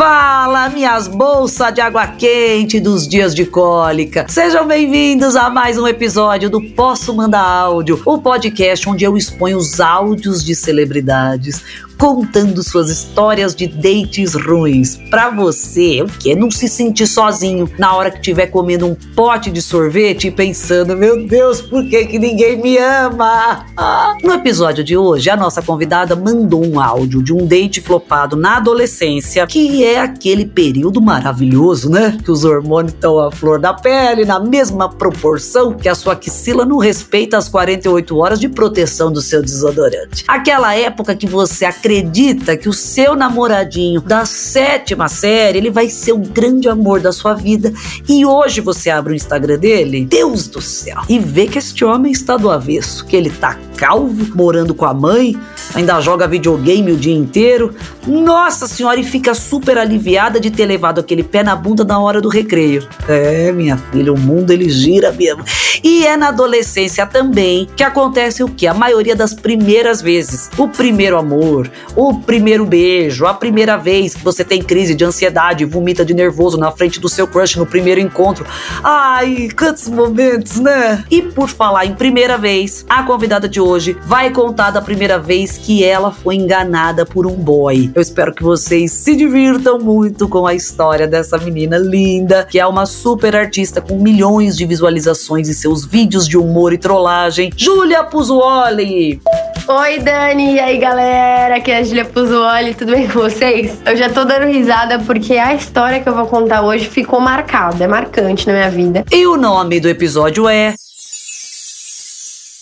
[0.00, 4.24] Fala, minhas bolsas de água quente dos dias de cólica.
[4.30, 9.58] Sejam bem-vindos a mais um episódio do Posso Mandar Áudio, o podcast onde eu exponho
[9.58, 11.62] os áudios de celebridades
[12.00, 14.96] contando suas histórias de dates ruins.
[15.10, 16.34] Pra você, o que?
[16.34, 20.96] Não se sentir sozinho na hora que estiver comendo um pote de sorvete e pensando,
[20.96, 23.66] meu Deus, por que, que ninguém me ama?
[24.22, 28.56] No episódio de hoje, a nossa convidada mandou um áudio de um date flopado na
[28.56, 32.18] adolescência, que é aquele período maravilhoso, né?
[32.24, 36.64] Que os hormônios estão à flor da pele, na mesma proporção que a sua axila
[36.64, 40.24] não respeita as 48 horas de proteção do seu desodorante.
[40.28, 46.12] Aquela época que você acredita que o seu namoradinho da sétima série, ele vai ser
[46.12, 47.72] o grande amor da sua vida.
[48.08, 52.12] E hoje você abre o Instagram dele, Deus do céu, e vê que este homem
[52.12, 55.38] está do avesso, que ele tá calvo, morando com a mãe,
[55.74, 57.74] ainda joga videogame o dia inteiro.
[58.06, 62.20] Nossa senhora, e fica super aliviada de ter levado aquele pé na bunda na hora
[62.20, 62.86] do recreio.
[63.08, 65.44] É, minha filha, o mundo ele gira mesmo.
[65.82, 68.66] E é na adolescência também que acontece o que?
[68.66, 70.50] A maioria das primeiras vezes.
[70.58, 75.64] O primeiro amor, o primeiro beijo, a primeira vez que você tem crise de ansiedade,
[75.64, 78.44] vomita de nervoso na frente do seu crush no primeiro encontro.
[78.82, 81.04] Ai, quantos momentos, né?
[81.10, 85.56] E por falar em primeira vez, a convidada de hoje vai contar da primeira vez
[85.56, 87.90] que ela foi enganada por um boy.
[87.94, 92.66] Eu espero que vocês se divirtam muito com a história dessa menina linda, que é
[92.66, 97.52] uma super artista com milhões de visualizações em seus vídeos de humor e trollagem.
[97.56, 99.20] Júlia Puzuoli!
[99.68, 100.54] Oi, Dani!
[100.54, 101.56] E aí, galera?
[101.56, 103.80] Aqui é a Julia Puzuoli, tudo bem com vocês?
[103.86, 107.84] Eu já tô dando risada porque a história que eu vou contar hoje ficou marcada,
[107.84, 109.04] é marcante na minha vida.
[109.12, 110.74] E o nome do episódio é.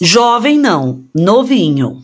[0.00, 2.02] Jovem não, novinho.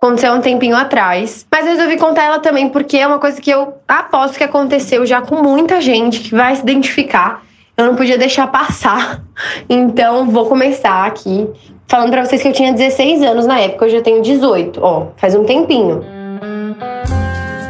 [0.00, 3.50] Aconteceu um tempinho atrás, mas eu resolvi contar ela também porque é uma coisa que
[3.50, 7.42] eu aposto que aconteceu já com muita gente que vai se identificar.
[7.76, 9.22] Eu não podia deixar passar.
[9.68, 11.48] Então, vou começar aqui
[11.88, 15.06] falando pra vocês que eu tinha 16 anos na época, eu já tenho 18, ó,
[15.16, 16.04] faz um tempinho.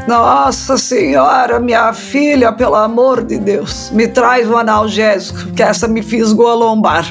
[0.07, 6.03] Nossa Senhora, minha filha, pelo amor de Deus, me traz um analgésico, que essa me
[6.03, 7.05] fisgou a lombar.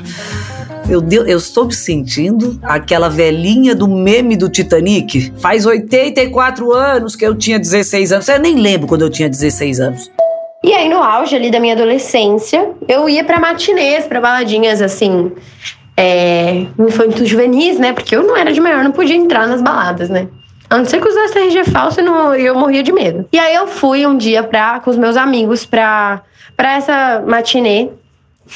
[0.89, 5.33] Eu estou me sentindo aquela velhinha do meme do Titanic.
[5.37, 8.29] Faz 84 anos que eu tinha 16 anos.
[8.29, 10.09] Eu nem lembro quando eu tinha 16 anos.
[10.63, 15.31] E aí, no auge ali da minha adolescência, eu ia pra matinês, pra baladinhas assim,
[15.97, 17.91] é, infantos juvenis, né?
[17.91, 20.29] Porque eu não era de maior, não podia entrar nas baladas, né?
[20.69, 23.25] A não ser que usasse RG falso, não, eu morria de medo.
[23.33, 26.21] E aí eu fui um dia pra, com os meus amigos pra,
[26.55, 27.89] pra essa matinê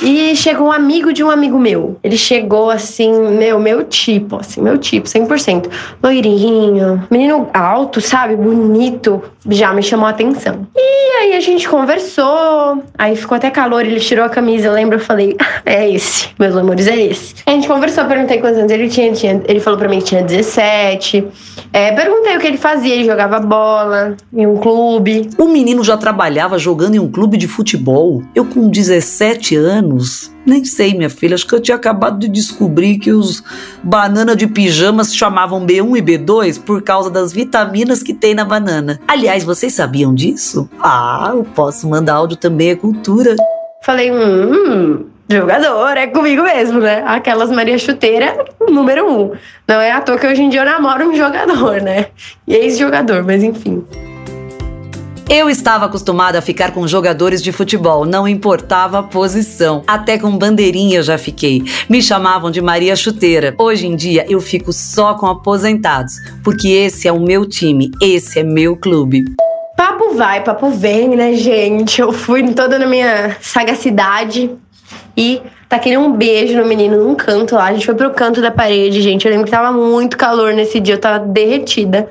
[0.02, 1.98] e chegou um amigo de um amigo meu.
[2.04, 5.70] Ele chegou assim, meu, meu tipo, assim, meu tipo, 100%.
[6.02, 8.36] Loirinho, menino alto, sabe?
[8.36, 9.22] Bonito.
[9.50, 10.68] Já me chamou a atenção.
[10.76, 14.98] E aí a gente conversou, aí ficou até calor, ele tirou a camisa, lembra?
[14.98, 15.36] Eu falei,
[15.66, 17.36] é esse, meus amores, é esse.
[17.46, 20.24] A gente conversou, perguntei quantos anos ele tinha, tinha ele falou pra mim que tinha
[20.24, 21.28] 17.
[21.74, 25.30] É, perguntei o que ele fazia, ele jogava bola em um clube.
[25.38, 28.22] O menino já trabalhava jogando em um clube de futebol.
[28.36, 30.32] Eu com 17 anos anos.
[30.46, 31.36] Nem sei, minha filha.
[31.36, 33.44] Acho que eu tinha acabado de descobrir que os
[33.84, 38.44] banana de pijama se chamavam B1 e B2 por causa das vitaminas que tem na
[38.44, 39.00] banana.
[39.08, 40.70] Aliás, vocês sabiam disso?
[40.80, 43.36] Ah, eu posso mandar áudio também, é cultura.
[43.84, 47.04] Falei, hum, jogador, é comigo mesmo, né?
[47.06, 49.32] Aquelas Maria Chuteira, número um.
[49.68, 52.08] Não é à toa que hoje em dia eu namoro um jogador, né?
[52.48, 53.84] E ex-jogador, mas enfim.
[55.34, 59.82] Eu estava acostumada a ficar com jogadores de futebol, não importava a posição.
[59.88, 61.64] Até com bandeirinha já fiquei.
[61.90, 63.56] Me chamavam de Maria Chuteira.
[63.58, 68.40] Hoje em dia eu fico só com aposentados, porque esse é o meu time, esse
[68.40, 69.24] é meu clube.
[69.78, 72.02] Papo vai, papo vem, né, gente?
[72.02, 74.52] Eu fui toda na minha sagacidade
[75.16, 77.68] e taquei um beijo no menino num canto lá.
[77.68, 79.24] A gente foi pro canto da parede, gente.
[79.24, 82.10] Eu lembro que tava muito calor nesse dia, eu tava derretida.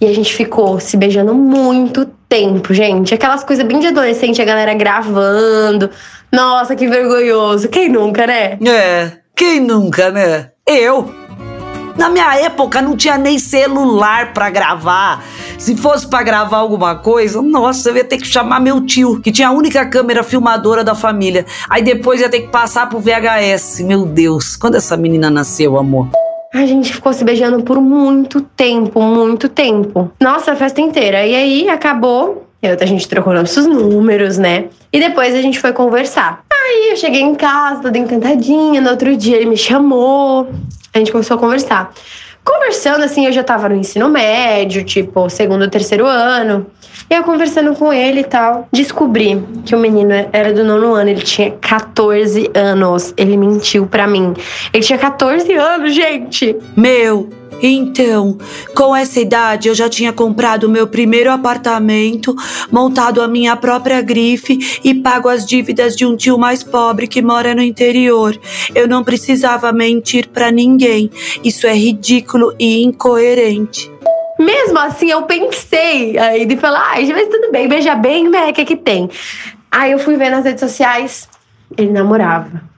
[0.00, 3.12] E a gente ficou se beijando muito tempo, gente.
[3.12, 5.90] Aquelas coisas bem de adolescente, a galera gravando.
[6.32, 7.68] Nossa, que vergonhoso.
[7.68, 8.56] Quem nunca, né?
[8.66, 10.50] É, quem nunca, né?
[10.66, 11.12] Eu.
[11.98, 15.22] Na minha época não tinha nem celular para gravar.
[15.58, 19.30] Se fosse para gravar alguma coisa, nossa, eu ia ter que chamar meu tio, que
[19.30, 21.44] tinha a única câmera filmadora da família.
[21.68, 23.80] Aí depois ia ter que passar pro VHS.
[23.80, 26.08] Meu Deus, quando essa menina nasceu, amor?
[26.52, 30.10] A gente ficou se beijando por muito tempo, muito tempo.
[30.20, 31.24] Nossa, a festa inteira.
[31.24, 32.48] E aí acabou.
[32.60, 34.64] Eu, a gente trocou nossos números, né?
[34.92, 36.44] E depois a gente foi conversar.
[36.52, 38.80] Aí eu cheguei em casa, toda encantadinha.
[38.80, 40.48] No outro dia ele me chamou.
[40.92, 41.92] A gente começou a conversar.
[42.50, 46.66] Conversando assim, eu já tava no ensino médio, tipo, segundo ou terceiro ano.
[47.08, 51.22] Eu conversando com ele e tal, descobri que o menino era do nono ano, ele
[51.22, 53.14] tinha 14 anos.
[53.16, 54.34] Ele mentiu pra mim.
[54.72, 56.56] Ele tinha 14 anos, gente.
[56.76, 57.28] Meu,
[57.62, 58.38] então,
[58.74, 62.34] com essa idade eu já tinha comprado o meu primeiro apartamento,
[62.70, 67.20] montado a minha própria grife e pago as dívidas de um tio mais pobre que
[67.20, 68.38] mora no interior.
[68.74, 71.10] Eu não precisava mentir para ninguém.
[71.44, 73.90] Isso é ridículo e incoerente.
[74.38, 78.48] Mesmo assim, eu pensei aí de falar, ai, mas tudo bem, beija bem, né?
[78.48, 79.10] O que, que tem?
[79.70, 81.28] Aí eu fui ver nas redes sociais,
[81.76, 82.69] ele namorava.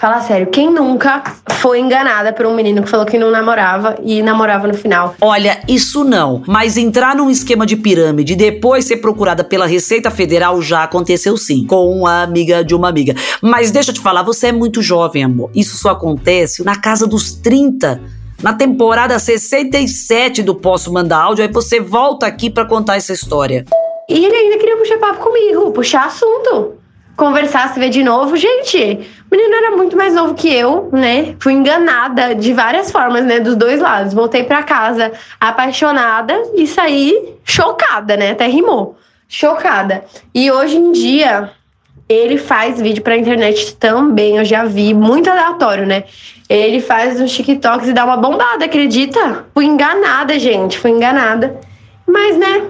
[0.00, 1.22] Fala sério, quem nunca
[1.60, 5.14] foi enganada por um menino que falou que não namorava e namorava no final?
[5.20, 6.42] Olha, isso não.
[6.46, 11.36] Mas entrar num esquema de pirâmide e depois ser procurada pela Receita Federal já aconteceu
[11.36, 13.14] sim, com uma amiga de uma amiga.
[13.42, 15.50] Mas deixa eu te falar, você é muito jovem, amor.
[15.54, 18.00] Isso só acontece na casa dos 30
[18.42, 23.66] na temporada 67 do Posso Mandar Áudio, aí você volta aqui para contar essa história.
[24.08, 26.79] E ele ainda queria puxar papo comigo, puxar assunto.
[27.20, 28.34] Conversar, se ver de novo.
[28.34, 28.78] Gente,
[29.30, 31.36] o menino era muito mais novo que eu, né?
[31.38, 33.38] Fui enganada de várias formas, né?
[33.38, 34.14] Dos dois lados.
[34.14, 38.30] Voltei para casa apaixonada e saí chocada, né?
[38.30, 38.96] Até rimou.
[39.28, 40.02] Chocada.
[40.34, 41.50] E hoje em dia,
[42.08, 46.04] ele faz vídeo pra internet também, eu já vi, muito aleatório, né?
[46.48, 49.44] Ele faz uns TikToks e dá uma bombada, acredita?
[49.52, 51.60] Fui enganada, gente, fui enganada.
[52.06, 52.62] Mas, né,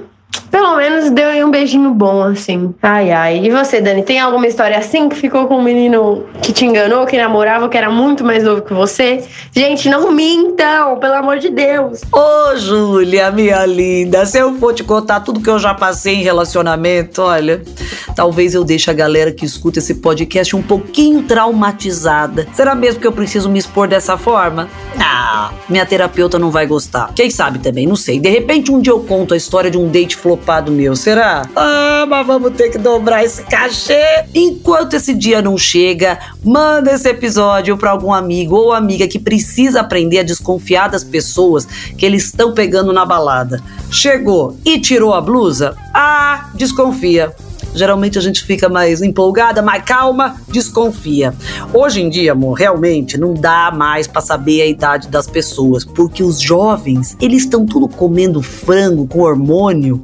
[0.50, 2.75] pelo menos deu aí um beijinho bom, assim.
[2.82, 3.41] Ai, ai.
[3.44, 7.06] E você, Dani, tem alguma história assim que ficou com um menino que te enganou,
[7.06, 9.23] que namorava, que era muito mais novo que você?
[9.52, 12.00] Gente, não mintam, pelo amor de Deus.
[12.12, 16.23] Ô, Júlia, minha linda, se eu for te contar tudo que eu já passei em
[16.23, 17.62] relacionamento, olha,
[18.14, 22.46] talvez eu deixe a galera que escuta esse podcast um pouquinho traumatizada.
[22.53, 24.69] Será mesmo que eu preciso me expor dessa forma?
[24.99, 27.12] Ah, minha terapeuta não vai gostar.
[27.14, 28.19] Quem sabe também, não sei.
[28.19, 31.42] De repente um dia eu conto a história de um date flopado meu, será?
[31.54, 34.25] Ah, mas vamos ter que dobrar esse cachê.
[34.34, 39.81] Enquanto esse dia não chega, manda esse episódio para algum amigo ou amiga que precisa
[39.81, 41.66] aprender a desconfiar das pessoas
[41.96, 43.62] que eles estão pegando na balada.
[43.90, 45.76] Chegou e tirou a blusa?
[45.94, 47.34] Ah, desconfia.
[47.75, 51.34] Geralmente a gente fica mais empolgada, mais calma, desconfia.
[51.72, 56.22] Hoje em dia, amor, realmente não dá mais para saber a idade das pessoas, porque
[56.22, 60.02] os jovens, eles estão tudo comendo frango com hormônio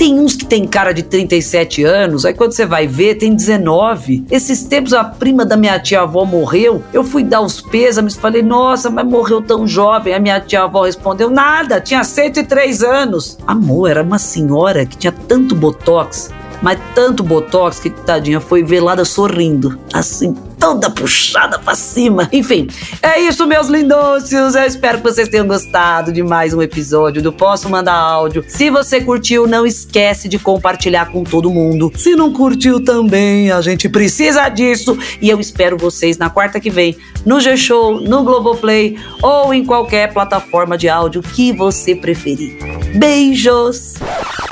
[0.00, 4.24] tem uns que tem cara de 37 anos, aí quando você vai ver, tem 19.
[4.30, 8.88] Esses tempos a prima da minha tia-avó morreu, eu fui dar os pêsames, falei, nossa,
[8.88, 10.14] mas morreu tão jovem.
[10.14, 13.36] A minha tia-avó respondeu, nada, tinha 103 anos.
[13.46, 16.30] Amor, era uma senhora que tinha tanto botox
[16.62, 22.28] mas tanto botox que tadinha foi velada sorrindo, assim, toda puxada pra cima.
[22.32, 22.68] Enfim,
[23.02, 24.54] é isso, meus lindôcios.
[24.54, 28.44] Eu espero que vocês tenham gostado de mais um episódio do Posso Mandar Áudio.
[28.46, 31.90] Se você curtiu, não esquece de compartilhar com todo mundo.
[31.96, 34.98] Se não curtiu também, a gente precisa disso.
[35.20, 40.12] E eu espero vocês na quarta que vem, no G-Show, no Globoplay ou em qualquer
[40.12, 42.58] plataforma de áudio que você preferir.
[42.96, 43.94] Beijos!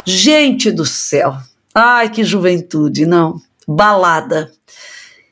[0.07, 1.37] Gente do céu!
[1.81, 3.41] Ai, que juventude, não.
[3.65, 4.51] Balada.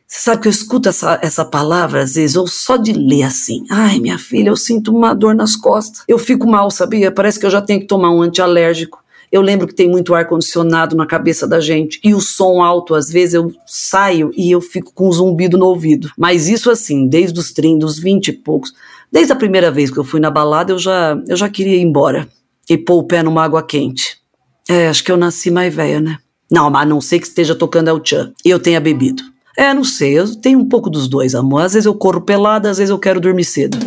[0.06, 3.64] Você sabe que eu escuto essa, essa palavra às vezes, ou só de ler assim.
[3.68, 6.04] Ai, minha filha, eu sinto uma dor nas costas.
[6.06, 7.11] Eu fico mal, sabia?
[7.11, 9.02] Parece que eu já tenho que tomar um antialérgico.
[9.32, 11.99] Eu lembro que tem muito ar-condicionado na cabeça da gente.
[12.04, 15.66] E o som alto, às vezes, eu saio e eu fico com um zumbido no
[15.66, 16.12] ouvido.
[16.16, 18.73] Mas isso assim, desde os 30, dos 20 e poucos.
[19.11, 21.82] Desde a primeira vez que eu fui na balada, eu já, eu já queria ir
[21.82, 22.28] embora.
[22.71, 24.18] E pôr o pé numa água quente.
[24.68, 26.18] É, acho que eu nasci mais velha, né?
[26.50, 29.23] Não, mas a não ser que esteja tocando El Chan eu tenha bebido.
[29.57, 31.62] É, não sei, eu tenho um pouco dos dois, amor.
[31.62, 33.79] Às vezes eu corro pelada, às vezes eu quero dormir cedo.